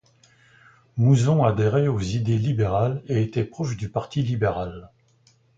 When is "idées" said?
1.99-2.39